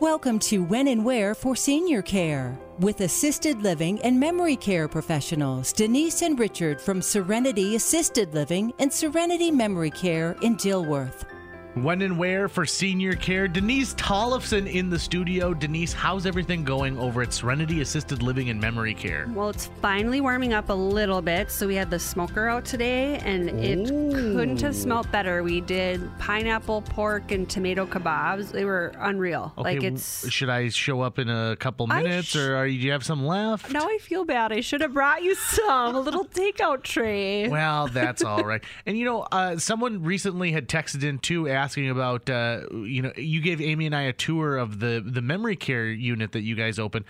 [0.00, 5.74] Welcome to When and Where for Senior Care with assisted living and memory care professionals
[5.74, 11.26] Denise and Richard from Serenity Assisted Living and Serenity Memory Care in Dilworth.
[11.74, 13.46] When and where for senior care?
[13.46, 15.54] Denise Tollefson in the studio.
[15.54, 19.30] Denise, how's everything going over at Serenity Assisted Living and Memory Care?
[19.32, 21.48] Well, it's finally warming up a little bit.
[21.48, 25.44] So we had the smoker out today, and it couldn't have smelt better.
[25.44, 28.50] We did pineapple, pork, and tomato kebabs.
[28.50, 29.52] They were unreal.
[29.56, 30.28] Okay, like it's.
[30.28, 33.04] Should I show up in a couple minutes, sh- or are you, do you have
[33.04, 33.70] some left?
[33.70, 34.50] Now I feel bad.
[34.52, 35.94] I should have brought you some.
[35.94, 37.48] A little takeout tray.
[37.48, 38.64] Well, that's all right.
[38.86, 42.28] And you know, uh, someone recently had texted in too, asking about.
[42.28, 45.86] Uh, you know, you gave Amy and I a tour of the the memory care
[45.86, 47.04] unit that you guys opened.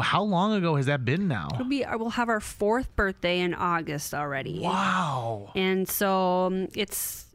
[0.00, 1.48] How long ago has that been now?
[1.52, 4.60] It'll be, we'll have our fourth birthday in August already.
[4.60, 5.52] Wow.
[5.54, 7.26] And so um, it's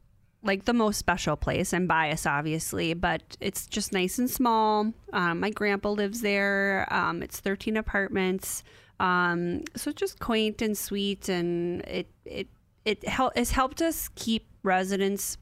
[0.42, 1.74] like the most special place.
[1.74, 4.94] I'm biased, obviously, but it's just nice and small.
[5.14, 6.88] Um, my grandpa lives there.
[6.92, 8.64] Um, it's 13 apartments.
[9.00, 12.48] Um, so it's just quaint and sweet, and it it
[12.84, 15.38] it hel- has helped us keep residents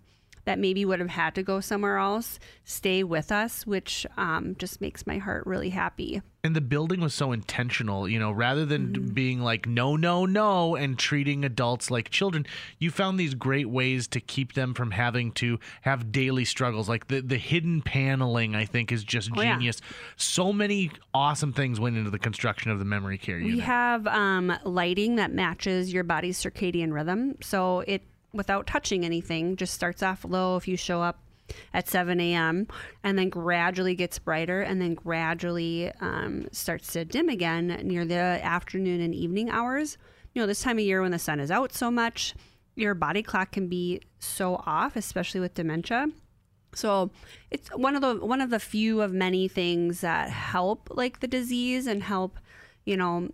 [0.48, 4.80] that maybe would have had to go somewhere else stay with us, which um, just
[4.82, 6.22] makes my heart really happy.
[6.44, 9.14] And the building was so intentional, you know, rather than Mm-hmm.
[9.14, 12.46] being like, no, no, no, and treating adults like children,
[12.80, 16.88] you found these great ways to keep them from having to have daily struggles.
[16.88, 19.56] Like the, the hidden paneling, I think, is just Oh, yeah.
[19.56, 19.82] genius.
[20.16, 23.56] So many awesome things went into the construction of the memory care unit.
[23.56, 27.36] We have um, lighting that matches your body's circadian rhythm.
[27.42, 31.20] So it, without touching anything, just starts off low if you show up
[31.74, 32.68] at 7 a.m.
[33.04, 38.16] and then gradually gets brighter and then gradually um, starts to dim again near the
[38.16, 39.98] afternoon and evening hours.
[40.34, 42.36] You know, this time of year when the sun is out so much,
[42.76, 46.08] your body clock can be so off, especially with dementia.
[46.74, 47.12] So
[47.50, 51.28] it's one of the one of the few of many things that help like the
[51.28, 52.38] disease and help,
[52.86, 53.30] you know,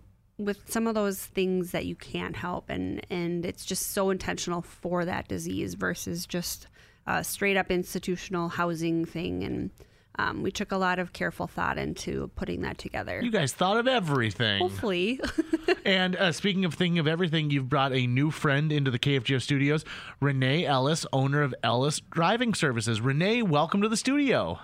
[0.46, 4.62] with some of those things that you can't help and and it's just so intentional
[4.62, 6.68] for that disease versus just
[7.08, 9.72] a straight up institutional housing thing and
[10.20, 13.20] um, we took a lot of careful thought into putting that together.
[13.24, 14.60] You guys thought of everything.
[14.60, 15.20] Hopefully,
[15.86, 19.42] And uh, speaking of thinking of everything, you've brought a new friend into the KFGO
[19.42, 19.84] studios,
[20.22, 23.02] Renee Ellis, owner of Ellis Driving Services.
[23.02, 24.60] Renee, welcome to the studio.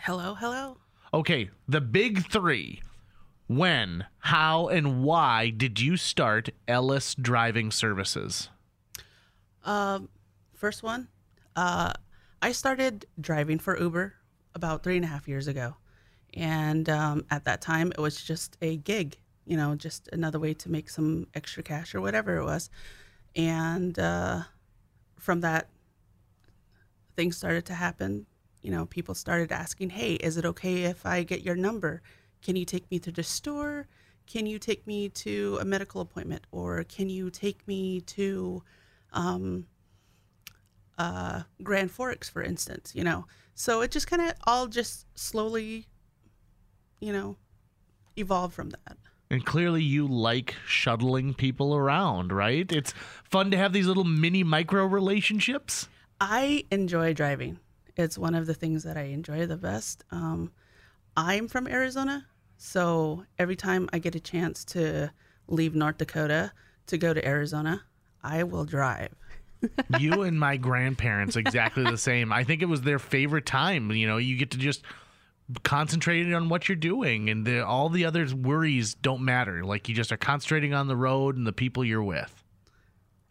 [0.00, 0.78] Hello, hello.
[1.12, 2.82] Okay, the big three.
[3.46, 8.48] When, how, and why did you start Ellis Driving Services?
[9.64, 10.08] Um,
[10.54, 11.08] first one,
[11.54, 11.92] uh,
[12.40, 14.14] I started driving for Uber
[14.54, 15.76] about three and a half years ago,
[16.32, 20.54] and um, at that time it was just a gig, you know, just another way
[20.54, 22.70] to make some extra cash or whatever it was,
[23.36, 24.42] and uh,
[25.18, 25.68] from that,
[27.14, 28.24] things started to happen.
[28.62, 32.00] You know, people started asking, "Hey, is it okay if I get your number?
[32.44, 33.88] Can you take me to the store?
[34.26, 38.62] Can you take me to a medical appointment, or can you take me to?"
[39.14, 39.66] um,
[40.98, 43.26] uh, Grand Forks, for instance, you know.
[43.54, 45.86] So it just kind of all just slowly,
[47.00, 47.36] you know,
[48.16, 48.96] evolved from that.
[49.30, 52.70] And clearly, you like shuttling people around, right?
[52.70, 52.92] It's
[53.24, 55.88] fun to have these little mini micro relationships.
[56.20, 57.58] I enjoy driving.
[57.96, 60.04] It's one of the things that I enjoy the best.
[60.10, 60.52] Um,
[61.16, 62.26] I'm from Arizona,
[62.56, 65.10] so every time I get a chance to
[65.48, 66.52] leave North Dakota
[66.86, 67.82] to go to Arizona,
[68.22, 69.14] I will drive.
[69.98, 72.32] you and my grandparents exactly the same.
[72.32, 73.90] I think it was their favorite time.
[73.90, 74.82] You know, you get to just
[75.62, 79.64] concentrate on what you're doing, and the, all the other worries don't matter.
[79.64, 82.43] Like you just are concentrating on the road and the people you're with.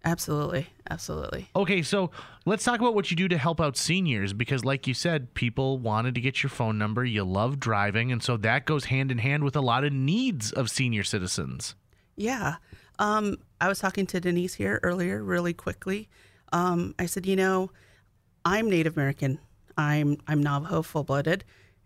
[0.06, 1.50] Absolutely, absolutely.
[1.56, 2.12] Okay, so
[2.46, 5.78] let's talk about what you do to help out seniors because, like you said, people
[5.78, 7.06] wanted to get your phone number.
[7.06, 10.52] You love driving, and so that goes hand in hand with a lot of needs
[10.52, 11.76] of senior citizens.
[12.18, 12.56] Yeah.
[13.00, 16.10] Um, I was talking to Denise here earlier, really quickly.
[16.52, 17.72] Um, I said, you know,
[18.44, 19.40] I'm Native American.
[19.78, 21.46] I'm I'm Navajo, full blooded,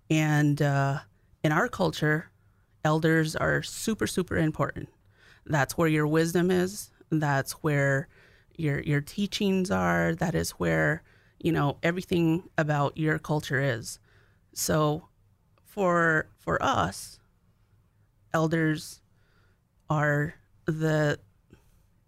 [0.10, 1.00] and uh,
[1.44, 2.32] in our culture,
[2.84, 4.90] elders are super super important.
[5.46, 6.90] That's where your wisdom is.
[7.10, 8.08] That's where
[8.56, 10.16] your your teachings are.
[10.16, 11.04] That is where
[11.40, 14.00] you know everything about your culture is.
[14.54, 15.08] So,
[15.64, 17.20] for for us,
[18.34, 19.02] elders
[19.90, 21.20] are the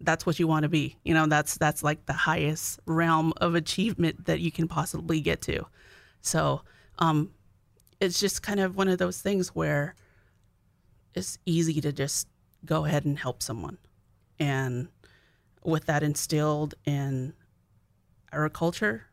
[0.02, 3.54] that's what you want to be you know that's that's like the highest realm of
[3.54, 5.64] achievement that you can possibly get to
[6.20, 6.62] so
[6.98, 7.30] um
[8.00, 9.94] it's just kind of one of those things where
[11.14, 12.28] it's easy to just
[12.64, 13.78] go ahead and help someone
[14.40, 14.88] and
[15.62, 17.32] with that instilled in
[18.32, 19.06] our culture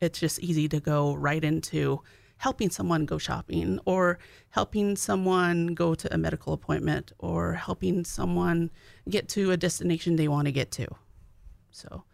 [0.00, 2.02] it's just easy to go right into
[2.38, 4.18] helping someone go shopping or
[4.50, 8.70] helping someone go to a medical appointment or helping someone
[9.08, 10.86] get to a destination they want to get to.
[11.70, 12.04] So,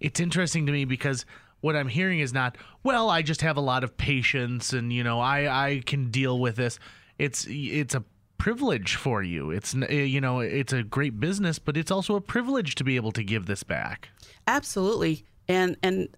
[0.00, 1.24] it's interesting to me because
[1.60, 5.04] what I'm hearing is not, well, I just have a lot of patience and you
[5.04, 6.78] know, I I can deal with this.
[7.18, 8.04] It's it's a
[8.38, 9.50] privilege for you.
[9.50, 12.96] It's eh, you know, it's a great business, but it's also a privilege to be
[12.96, 14.08] able to give this back.
[14.46, 15.24] Absolutely.
[15.48, 16.08] And and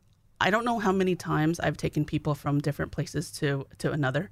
[0.40, 4.30] I don't know how many times I've taken people from different places to to another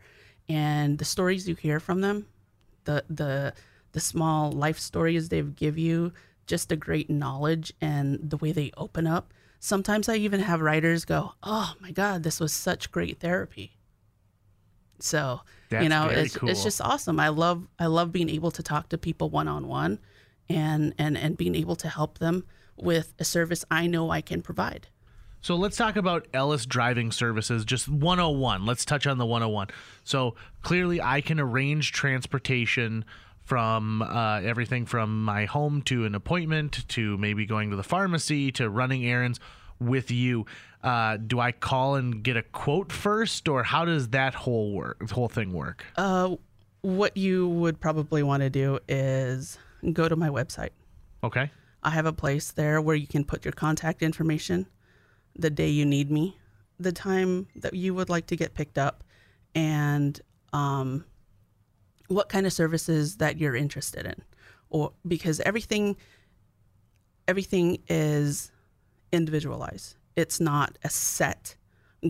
[0.49, 2.27] and the stories you hear from them,
[2.85, 3.55] the the
[3.93, 6.13] the small life stories they've give you,
[6.47, 9.33] just the great knowledge and the way they open up.
[9.61, 13.77] Sometimes I even have riders go, "Oh my god, this was such great therapy."
[14.99, 16.49] So, That's you know, it's cool.
[16.49, 17.19] it's just awesome.
[17.21, 19.99] I love I love being able to talk to people one on one
[20.49, 22.45] and and and being able to help them
[22.77, 24.89] with a service I know I can provide.
[25.41, 28.65] So let's talk about Ellis Driving Services, just 101.
[28.65, 29.69] Let's touch on the 101.
[30.03, 33.05] So clearly, I can arrange transportation
[33.43, 38.51] from uh, everything from my home to an appointment to maybe going to the pharmacy
[38.53, 39.39] to running errands
[39.81, 40.47] with you.
[40.83, 45.11] Uh, do I call and get a quote first, or how does that whole work,
[45.11, 45.85] whole thing work?
[45.97, 46.37] Uh,
[46.83, 49.59] what you would probably want to do is
[49.93, 50.71] go to my website.
[51.23, 51.51] Okay.
[51.83, 54.67] I have a place there where you can put your contact information,
[55.37, 56.39] the day you need me,
[56.79, 59.05] the time that you would like to get picked up,
[59.55, 60.21] and
[60.53, 61.05] um,
[62.09, 64.23] what kind of services that you're interested in,
[64.71, 65.97] or because everything
[67.27, 68.51] everything is
[69.15, 69.97] individualized.
[70.17, 71.57] It's not a set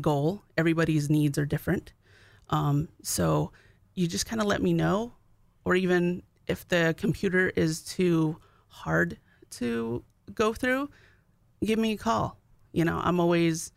[0.01, 0.43] goal.
[0.57, 1.93] Everybody's needs are different.
[2.51, 3.53] Um, so
[3.95, 5.15] you just kind of let me know,
[5.65, 8.37] or even if the computer is too
[8.69, 9.19] hard
[9.51, 10.03] to
[10.35, 10.91] go through,
[11.65, 12.39] give me a call.
[12.73, 13.73] You know, I'm always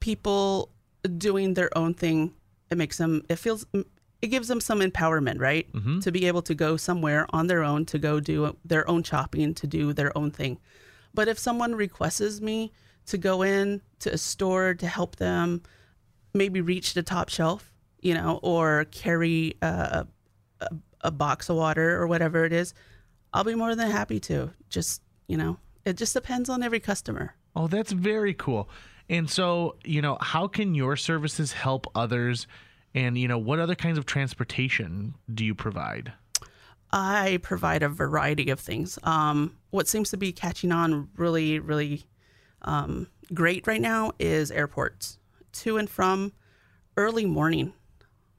[0.00, 0.70] people
[1.18, 2.34] doing their own thing.
[2.70, 3.66] It makes them, it feels,
[4.22, 5.70] it gives them some empowerment, right?
[5.72, 5.98] Mm-hmm.
[5.98, 9.52] To be able to go somewhere on their own, to go do their own shopping,
[9.54, 10.58] to do their own thing.
[11.12, 12.72] But if someone requests me
[13.06, 15.62] to go in to a store to help them
[16.32, 20.06] maybe reach the top shelf, you know, or carry a,
[20.60, 20.68] a,
[21.02, 22.74] a box of water or whatever it is,
[23.34, 24.52] I'll be more than happy to.
[24.70, 27.34] Just, you know, it just depends on every customer.
[27.56, 28.68] Oh, that's very cool.
[29.08, 32.46] And so, you know, how can your services help others?
[32.94, 36.12] And, you know, what other kinds of transportation do you provide?
[36.92, 38.98] I provide a variety of things.
[39.02, 42.04] Um, what seems to be catching on really, really
[42.62, 45.18] um, great right now is airports
[45.52, 46.32] to and from
[46.96, 47.72] early morning,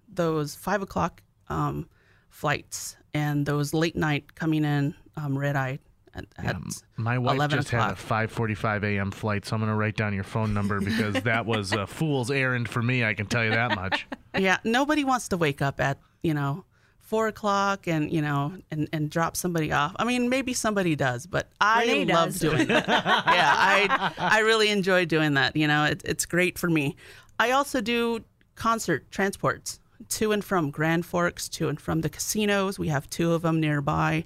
[0.07, 1.89] those five o'clock um,
[2.29, 5.79] flights, and those late night coming in um, red eye
[6.15, 6.55] at, at
[6.95, 9.11] My wife 11 just had a 5:45 a.m.
[9.11, 12.29] flight, so I'm going to write down your phone number because that was a fool's
[12.29, 13.03] errand for me.
[13.03, 14.05] I can tell you that much.
[14.37, 16.65] yeah, nobody wants to wake up at you know
[17.01, 19.95] four o'clock and you know and and drop somebody off.
[19.97, 22.39] I mean, maybe somebody does, but I Renee love does.
[22.39, 22.87] doing that.
[22.87, 25.55] yeah, I I really enjoy doing that.
[25.55, 26.95] You know, it, it's great for me.
[27.39, 28.23] I also do
[28.55, 29.79] concert transports
[30.09, 32.77] to and from Grand Forks, to and from the casinos.
[32.77, 34.25] We have two of them nearby.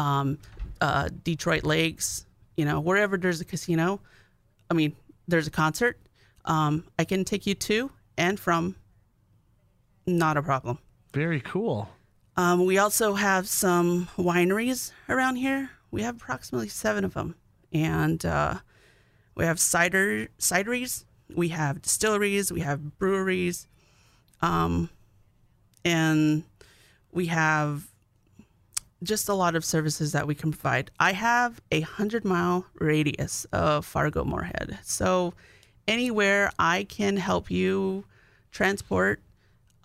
[0.00, 0.38] Um,
[0.80, 2.24] uh, Detroit Lakes,
[2.56, 4.00] you know, wherever there's a casino.
[4.70, 4.96] I mean,
[5.28, 5.98] there's a concert.
[6.46, 8.76] Um, I can take you to and from.
[10.06, 10.78] Not a problem.
[11.12, 11.88] Very cool.
[12.36, 15.70] Um, we also have some wineries around here.
[15.90, 17.34] We have approximately seven of them,
[17.72, 18.54] and uh,
[19.34, 21.04] we have cider cideries.
[21.34, 22.50] We have distilleries.
[22.50, 23.68] We have breweries,
[24.40, 24.88] um,
[25.84, 26.44] and
[27.12, 27.86] we have
[29.02, 30.90] just a lot of services that we can provide.
[31.00, 35.34] I have a hundred mile radius of Fargo Moorhead, so
[35.88, 38.04] anywhere I can help you
[38.50, 39.22] transport,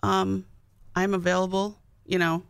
[0.02, 0.44] um,
[0.94, 1.78] I'm available.
[2.04, 2.42] You know,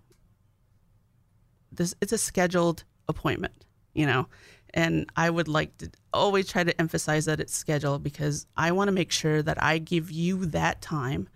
[1.70, 3.64] this it's a scheduled appointment.
[3.94, 4.28] You know,
[4.74, 8.88] and I would like to always try to emphasize that it's scheduled because I want
[8.88, 11.28] to make sure that I give you that time,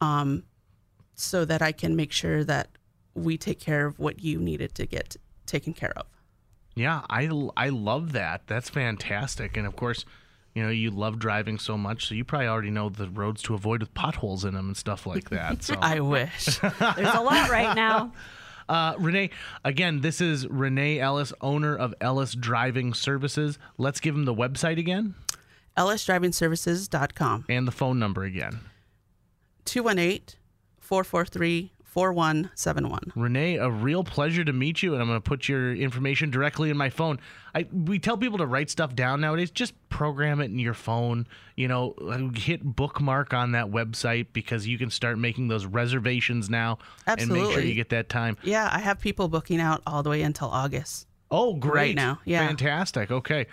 [0.00, 0.42] um,
[1.14, 2.77] so that I can make sure that
[3.18, 6.06] we take care of what you needed to get taken care of.
[6.74, 8.42] Yeah, I I love that.
[8.46, 9.56] That's fantastic.
[9.56, 10.04] And of course,
[10.54, 13.54] You know, you love driving so much, so you probably already know the roads to
[13.54, 15.62] avoid with potholes in them and stuff like that.
[15.62, 16.44] So, I wish.
[16.96, 18.12] There's a lot right now.
[18.68, 19.30] uh, Renee,
[19.64, 23.58] again, this is Renee Ellis, owner of Ellis Driving Services.
[23.76, 25.14] Let's give him the website again
[25.76, 27.44] EllisDrivingServices.com.
[27.48, 28.60] and the phone number again.
[29.64, 30.36] 218
[30.80, 33.12] 443 4171.
[33.16, 36.70] Renee, a real pleasure to meet you, and I'm going to put your information directly
[36.70, 37.18] in my phone.
[37.56, 39.50] I we tell people to write stuff down nowadays.
[39.50, 41.26] Just program it in your phone.
[41.56, 46.78] You know, hit bookmark on that website because you can start making those reservations now
[47.06, 48.36] and make sure you get that time.
[48.44, 51.06] Yeah, I have people booking out all the way until August.
[51.32, 51.96] Oh, great!
[51.96, 52.46] now, yeah.
[52.46, 53.10] fantastic.
[53.10, 53.46] Okay.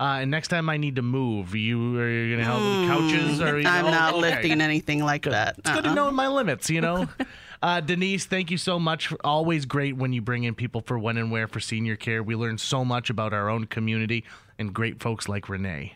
[0.00, 3.40] Uh, and next time I need to move, you are you gonna help with couches?
[3.40, 3.74] Or you Hmm.
[3.74, 3.90] I'm know?
[3.92, 4.20] not Okay.
[4.22, 5.58] lifting anything like that.
[5.58, 5.94] It's good to Uh-uh.
[5.94, 7.06] know my limits, you know.
[7.62, 9.12] Uh, Denise, thank you so much.
[9.22, 12.20] Always great when you bring in people for when and where for senior care.
[12.22, 14.24] We learn so much about our own community
[14.58, 15.94] and great folks like Renee.